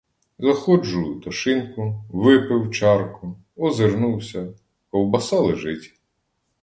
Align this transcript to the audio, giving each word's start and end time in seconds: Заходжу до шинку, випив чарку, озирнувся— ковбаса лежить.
Заходжу 0.39 1.15
до 1.23 1.31
шинку, 1.31 2.03
випив 2.09 2.71
чарку, 2.71 3.37
озирнувся— 3.57 4.53
ковбаса 4.91 5.39
лежить. 5.39 5.93